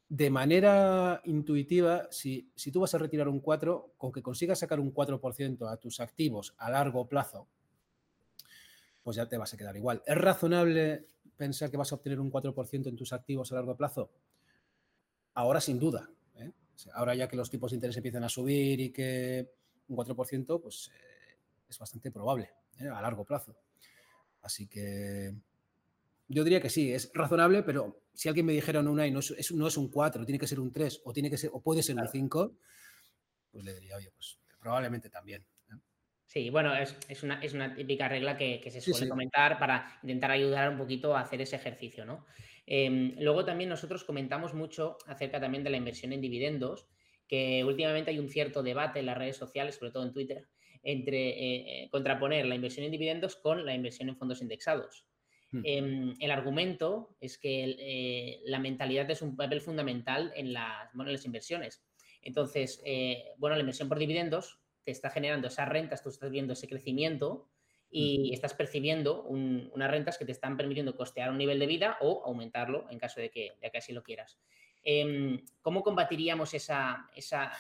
[0.09, 4.81] De manera intuitiva, si, si tú vas a retirar un 4, con que consigas sacar
[4.81, 7.47] un 4% a tus activos a largo plazo,
[9.03, 10.03] pues ya te vas a quedar igual.
[10.07, 11.05] ¿Es razonable
[11.37, 14.11] pensar que vas a obtener un 4% en tus activos a largo plazo?
[15.37, 16.09] Ahora sin duda.
[16.37, 16.51] ¿eh?
[16.95, 19.47] Ahora ya que los tipos de interés empiezan a subir y que
[19.89, 21.37] un 4%, pues eh,
[21.69, 22.89] es bastante probable ¿eh?
[22.89, 23.55] a largo plazo.
[24.41, 25.35] Así que
[26.29, 29.67] yo diría que sí, es razonable, pero si alguien me dijera no, no es, no
[29.67, 31.97] es un 4, tiene que ser un 3 o, tiene que ser, o puede ser
[31.97, 32.57] un 5,
[33.53, 35.45] pues le diría, oye, pues probablemente también.
[36.25, 40.71] Sí, bueno, es, una, es, una, típica regla que, se suele comentar para intentar ayudar
[40.71, 42.27] un poquito a hacer ese ejercicio, ¿no?
[42.67, 46.89] Em, luego también nosotros comentamos mucho acerca también de la inversión en dividendos,
[47.29, 50.49] que últimamente hay un cierto debate en las redes sociales, sobre todo en Twitter,
[50.83, 55.05] entre eh, eh, contraponer la inversión en dividendos con la inversión en fondos indexados.
[55.51, 55.63] Hmm.
[55.65, 61.25] Em, el argumento es que eh, la mentalidad es un papel fundamental en las, las
[61.25, 61.85] inversiones.
[62.23, 62.83] Entonces,
[63.39, 67.49] bueno, la inversión por dividendos te está generando esas rentas, tú estás viendo ese crecimiento
[67.91, 72.23] y estás percibiendo unas rentas que te están permitiendo costear un nivel de vida o
[72.25, 74.39] aumentarlo en caso de que, de que así lo quieras.
[74.83, 77.53] Em, ¿Cómo combatiríamos esa, esa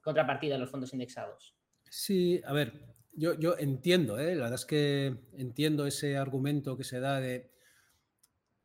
[0.00, 1.54] contrapartida de los fondos indexados?
[1.88, 2.72] Sí, a ver,
[3.14, 4.34] yo, yo entiendo, ¿eh?
[4.34, 7.52] la verdad es que entiendo ese argumento que se da de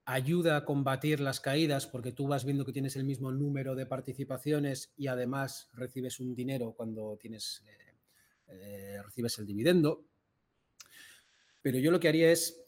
[0.06, 3.86] ayuda a combatir las caídas porque tú vas viendo que tienes el mismo número de
[3.86, 7.98] participaciones y además recibes un dinero cuando tienes, eh,
[8.48, 10.06] eh, recibes el dividendo.
[11.68, 12.64] Pero yo lo que haría es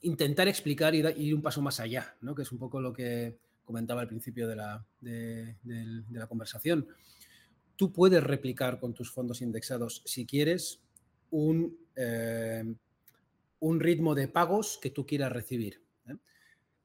[0.00, 2.34] intentar explicar y ir un paso más allá, ¿no?
[2.34, 5.56] que es un poco lo que comentaba al principio de la, de
[6.10, 6.88] la conversación
[7.76, 10.80] tú puedes replicar con tus fondos indexados, si quieres,
[11.30, 12.64] un, eh,
[13.60, 15.82] un ritmo de pagos que tú quieras recibir.
[16.08, 16.16] ¿eh?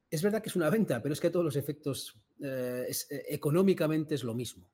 [0.10, 2.92] Es verdad que es una venta, pero es que todos los efectos eh,
[3.30, 4.70] económicamente es lo mismo.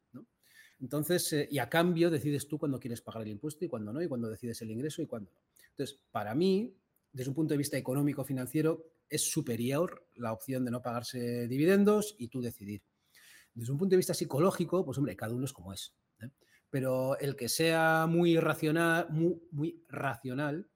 [0.80, 4.08] Entonces, y a cambio decides tú cuándo quieres pagar el impuesto y cuándo no, y
[4.08, 5.42] cuándo decides el ingreso y cuándo no.
[5.72, 6.76] Entonces, para mí,
[7.12, 12.28] desde un punto de vista económico-financiero, es superior la opción de no pagarse dividendos y
[12.28, 12.84] tú decidir.
[13.54, 15.96] Desde un punto de vista psicológico, pues hombre, cada uno es como es.
[16.20, 16.30] ¿eh?
[16.70, 20.70] Pero el que sea muy racional, muy, racional,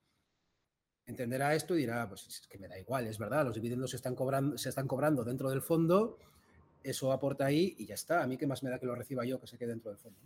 [1.05, 3.97] entenderá esto y dirá, pues es que me da igual, es verdad, los dividendos se
[3.97, 6.17] están cobrando, se están cobrando dentro del fondo,
[6.83, 8.23] eso aporta ahí y ya está.
[8.23, 9.99] A mí qué más me da que lo reciba yo que se quede dentro del
[9.99, 10.19] fondo.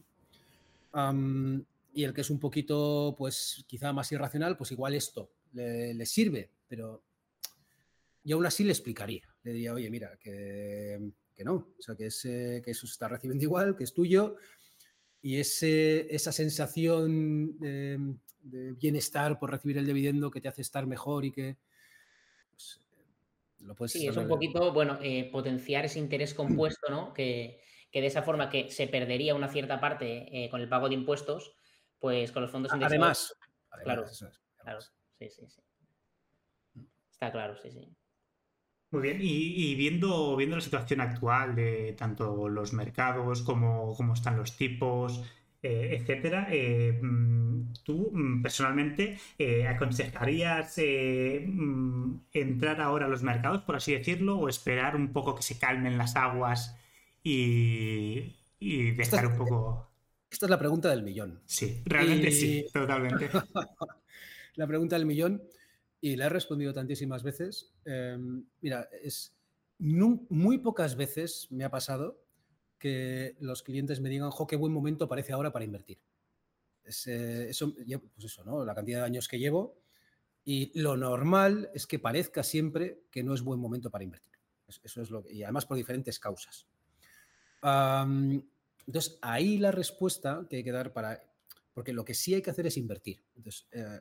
[1.93, 6.49] y el que es un poquito, pues quizá más irracional, pues igual esto le, sirve,
[6.67, 7.03] pero
[8.23, 9.27] yo aún así le explicaría.
[9.43, 10.99] Le diría, oye, mira, que,
[11.43, 12.09] no, o sea, que,
[12.63, 14.37] que eso se está recibiendo igual, que es tuyo,
[15.25, 18.15] y ese, esa sensación de,
[18.79, 21.57] bienestar por recibir el dividendo que te hace estar mejor y que
[23.65, 27.13] lo puedes Sí, es un poquito, bueno, eh, potenciar ese interés compuesto, ¿no?
[27.13, 30.95] Que, de esa forma que se perdería una cierta parte eh, con el pago de
[30.95, 31.56] impuestos,
[31.97, 32.91] pues con los fondos indexados.
[32.91, 33.38] Además,
[33.84, 34.06] claro,
[34.58, 35.62] claro, sí, sí, sí.
[37.10, 37.95] Está claro, sí, sí.
[38.91, 44.38] Muy bien, y, viendo, viendo la situación actual de tanto los mercados como cómo están
[44.38, 45.21] los tipos,
[45.65, 53.63] eh, etcétera, eh, mm, ¿tú mm, personalmente eh, aconsejarías mm, entrar ahora a los mercados,
[53.63, 56.78] por así decirlo, o esperar un poco que se calmen las aguas
[57.23, 59.89] y, y dejar un poco...
[60.30, 61.41] Esta es la pregunta del millón.
[61.45, 63.32] Sí, realmente sí, totalmente.
[64.56, 65.41] la pregunta del millón
[65.99, 67.73] y la he respondido tantísimas veces.
[67.86, 69.36] Em, mira, es
[69.80, 72.23] muy pocas veces me ha pasado
[72.77, 75.99] que los clientes me digan, jo, qué buen momento parece ahora para invertir.
[77.07, 78.63] Eh, eso, pues eso, ¿no?
[78.63, 79.77] La cantidad de años que llevo.
[80.43, 84.35] Y lo normal es que parezca siempre que no es buen momento para invertir.
[84.67, 86.67] Eso es lo y además por diferentes causas.
[87.61, 91.21] entonces, ahí la respuesta que hay que dar para...
[91.73, 93.21] Porque lo que sí hay que hacer es invertir.
[93.35, 93.99] Entonces, eh,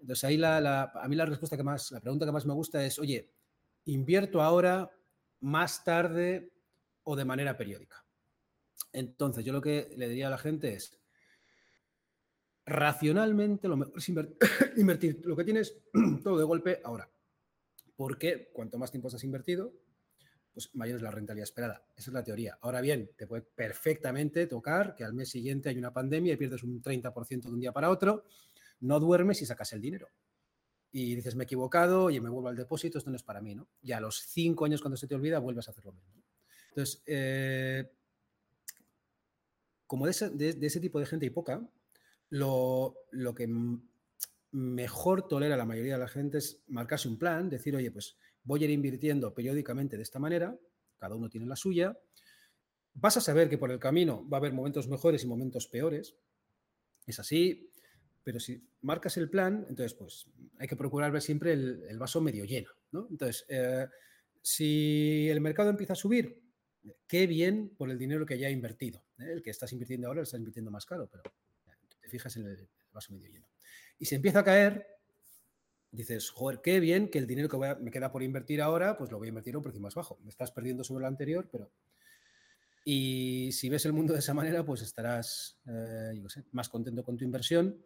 [0.00, 2.84] entonces ahí la, a mí la respuesta que más, la pregunta que más me gusta
[2.84, 3.30] es, oye,
[3.84, 4.90] ¿invierto ahora,
[5.40, 6.52] más tarde
[7.02, 8.04] o de manera periódica?
[8.92, 10.98] Entonces, yo lo que le diría a la gente es,
[12.66, 14.08] racionalmente lo mejor es
[14.76, 15.76] invertir lo que tienes
[16.22, 17.10] todo de golpe ahora.
[17.96, 19.74] Porque cuanto más tiempo has invertido,
[20.52, 21.84] pues mayor es la rentabilidad esperada.
[21.96, 22.58] Esa es la teoría.
[22.62, 26.62] Ahora bien, te puede perfectamente tocar que al mes siguiente hay una pandemia y pierdes
[26.62, 28.24] un 30% de un día para otro,
[28.80, 30.08] no duermes y sacas el dinero.
[30.92, 33.54] Y dices, me he equivocado, y me vuelvo al depósito, esto no es para mí,
[33.54, 33.68] ¿no?
[33.80, 36.24] Y a los cinco años cuando se te olvida, vuelves a hacer lo mismo.
[36.70, 37.92] Entonces, eh,
[39.90, 41.68] como de ese, tipo de gente hay poca,
[42.28, 42.94] lo,
[43.36, 43.52] que
[44.52, 48.62] mejor tolera la mayoría de la gente es marcarse un plan, decir, oye, pues voy
[48.62, 50.56] a ir invirtiendo periódicamente de esta manera,
[50.96, 51.98] cada uno tiene la suya,
[52.94, 56.14] vas a saber que por el camino va a haber momentos mejores y momentos peores,
[57.04, 57.68] es así,
[58.22, 60.28] pero si marcas el plan, entonces pues
[60.60, 63.08] hay que procurar ver siempre el, vaso medio lleno, ¿no?
[63.10, 63.88] Entonces, eh,
[64.40, 66.40] si el mercado empieza a subir,
[67.08, 69.02] qué bien por el dinero que ya invertido.
[69.20, 69.32] ¿Eh?
[69.32, 71.22] El que estás invirtiendo ahora lo estás invirtiendo más caro, pero
[72.00, 73.46] te fijas en el vaso medio lleno.
[73.98, 74.86] Y si empieza a caer,
[75.92, 79.18] dices, joder, qué bien que el dinero que me queda por invertir ahora, pues lo
[79.18, 80.18] voy a invertir a un precio más bajo.
[80.22, 81.70] Me estás perdiendo sobre el anterior, pero...
[82.82, 87.24] Y si ves el mundo de esa manera, pues estarás, eh, más contento con tu
[87.24, 87.76] inversión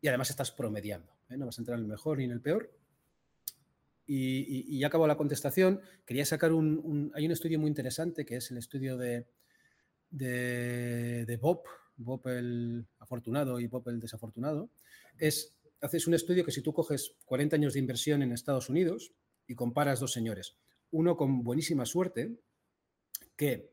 [0.00, 1.12] y además estás promediando.
[1.28, 1.36] ¿eh?
[1.36, 2.74] No vas a entrar en el mejor ni en el peor.
[4.06, 5.80] Y, ya acabó la contestación.
[6.06, 9.26] Quería sacar un, Hay un estudio muy interesante que es el estudio de,
[10.12, 11.62] de, Bob,
[11.96, 14.70] Bob el afortunado y Bob el desafortunado.
[15.18, 19.12] Es haces un estudio que si tú coges 40 años de inversión en Estados Unidos
[19.48, 20.56] y comparas dos señores,
[20.92, 22.38] uno con buenísima suerte,
[23.36, 23.72] que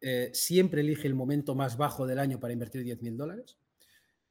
[0.00, 3.58] eh, siempre elige el momento más bajo del año para invertir 10 mil dólares,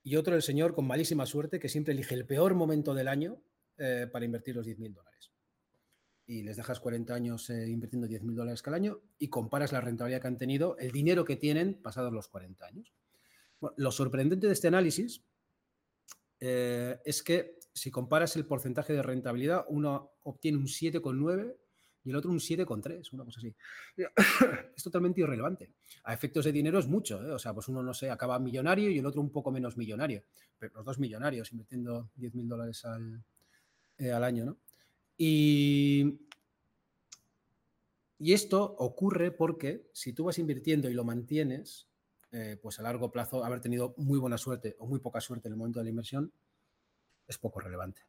[0.02, 3.42] y otro el señor con malísima suerte, que siempre elige el peor momento del año
[3.78, 5.33] eh, para invertir los 10 mil dólares.
[6.26, 9.82] Y les dejas 40 años eh, invirtiendo 10 mil dólares cada año y comparas la
[9.82, 12.94] rentabilidad que han tenido, el dinero que tienen pasados los 40 años.
[13.78, 15.24] lo sorprendente de este análisis
[16.40, 21.56] eh, es que si comparas el porcentaje de rentabilidad, uno obtiene un 7,9
[22.06, 23.56] y el otro un 7,3, una cosa así.
[24.76, 25.72] es totalmente irrelevante.
[26.04, 27.32] A efectos de dinero es mucho, ¿eh?
[27.32, 30.24] o sea, pues uno, no sé, acaba millonario y el otro un poco menos millonario,
[30.60, 33.24] pero los dos millonarios invirtiendo 10 mil dólares al,
[33.98, 34.58] eh, al, año, ¿no?
[35.18, 36.28] Y,
[38.18, 41.88] y esto ocurre porque si tú vas invirtiendo y lo mantienes,
[42.32, 45.54] eh, pues a largo plazo haber tenido muy buena suerte o muy poca suerte en
[45.54, 46.32] el momento de la inversión
[47.28, 48.02] es poco relevante.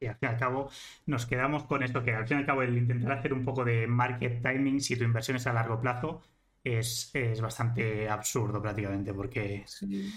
[0.00, 0.68] Y al fin y al cabo
[1.06, 3.64] nos quedamos con esto, que al fin y al cabo el intentar hacer un poco
[3.64, 6.20] de market timing si tu inversión es a largo plazo
[6.62, 9.64] es, bastante absurdo prácticamente porque...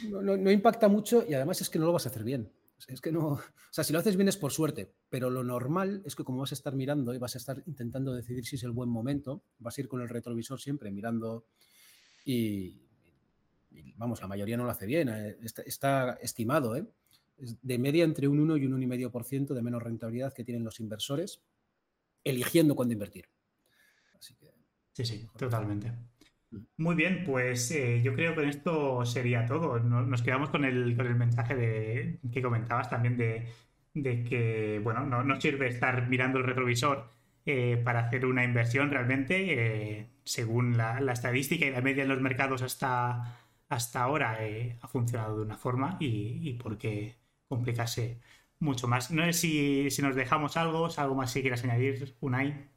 [0.10, 2.52] no, impacta mucho y además es que no lo vas a hacer bien.
[2.88, 6.04] Es que no, o sea, si lo haces bien es por suerte, pero lo normal
[6.06, 8.64] es que como vas a estar mirando y vas a estar intentando decidir si es
[8.64, 11.46] el buen momento, vas a ir con el retrovisor siempre mirando
[12.24, 12.82] y,
[13.96, 15.10] vamos, la mayoría no lo hace bien.
[15.10, 16.86] Eh, está, estimado, ¿eh?
[17.38, 21.42] de media entre un 1 y un 1,5% de menos rentabilidad que tienen los inversores
[22.24, 23.30] eligiendo cuándo invertir.
[24.20, 25.94] sí, sí, totalmente.
[26.78, 29.80] Muy bien, pues eh, yo creo que con esto sería todo.
[29.80, 33.54] Nos quedamos con el, con el mensaje de, que comentabas también de,
[33.94, 37.10] que, bueno, no, no, sirve estar mirando el retrovisor
[37.46, 42.62] eh, para hacer una inversión realmente según la, estadística y la media en los mercados
[42.62, 43.40] hasta,
[43.70, 47.16] hasta ahora eh, ha funcionado de una forma y, por qué
[47.48, 48.20] complicarse
[48.60, 49.12] mucho más.
[49.12, 49.34] No sé
[49.90, 52.70] si, nos dejamos algo, algo más si quieras añadir, Unai.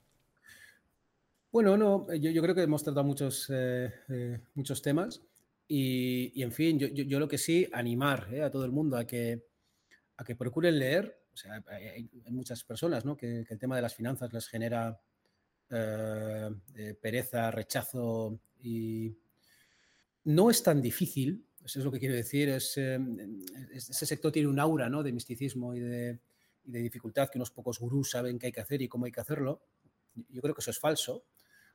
[1.52, 5.20] Bueno, no, yo, creo que hemos tratado muchos, eh, eh, muchos temas
[5.66, 9.46] y, en fin, yo, lo que sí, animar a todo el mundo a que,
[10.16, 11.18] a que procuren leer.
[11.32, 13.16] O sea, hay, muchas personas ¿no?
[13.16, 15.00] que, que, el tema de las finanzas les genera
[15.72, 19.16] eh, eh, pereza, rechazo y
[20.24, 22.98] no es tan difícil, eso es lo que quiero decir, es, eh,
[23.72, 25.04] ese sector tiene un aura ¿no?
[25.04, 26.18] de misticismo y de,
[26.64, 29.62] dificultad que unos pocos gurús saben qué hay que hacer y cómo hay que hacerlo.
[30.28, 31.22] Yo creo que eso es falso.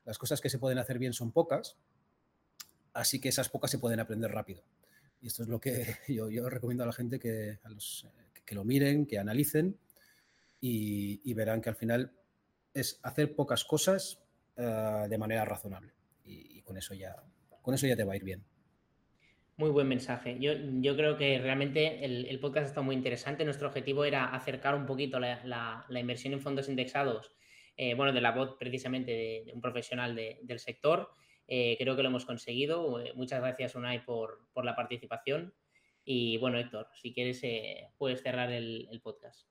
[0.06, 1.76] Las cosas que se pueden hacer bien son pocas,
[2.94, 4.64] así que esas pocas se pueden aprender rápido.
[5.20, 7.58] Y esto es lo que yo, recomiendo a la gente que,
[8.46, 9.76] que lo miren, que analicen
[10.58, 12.10] y verán que al final
[12.76, 14.18] es hacer pocas cosas
[14.56, 15.92] eh, de manera razonable.
[16.24, 17.14] Y, con, eso ya,
[17.62, 18.44] con eso ya te va a ir bien.
[19.56, 20.36] Muy buen mensaje.
[20.40, 23.44] Yo, yo creo que realmente el, podcast está muy interesante.
[23.44, 27.32] Nuestro objetivo era acercar un poquito la, inversión en fondos indexados,
[27.76, 31.10] eh, bueno, de la voz precisamente de, un profesional del sector.
[31.48, 33.00] Eh, creo que lo hemos conseguido.
[33.00, 35.54] Eh, muchas gracias, Unai, por, por, la participación.
[36.04, 37.42] Y bueno, Héctor, si quieres,
[37.98, 39.48] puedes cerrar el, podcast.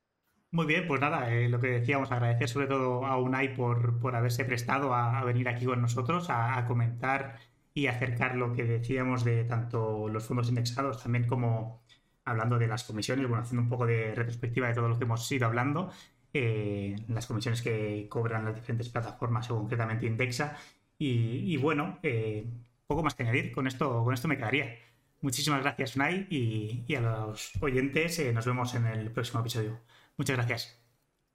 [0.50, 4.44] Muy bien, pues nada, lo que decíamos, agradecer sobre todo a Unai por, por haberse
[4.44, 7.38] prestado a, venir aquí con nosotros a, a comentar
[7.74, 11.84] y acercar lo que decíamos de tanto los fondos indexados también como
[12.26, 15.30] hablando de las comisiones, bueno, haciendo un poco de retrospectiva de todo lo que hemos
[15.30, 15.90] ido hablando,
[16.32, 20.56] eh, las comisiones que cobran las diferentes plataformas o concretamente Indexa.
[20.98, 22.46] Y, bueno, eh,
[22.86, 24.78] poco más que añadir, con esto, con esto me quedaría.
[25.20, 29.80] Muchísimas gracias, Unai, y, a los oyentes eh, nos vemos en el próximo episodio.
[30.16, 30.80] Muchas gracias.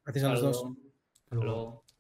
[0.05, 1.90] Gracias a los dos.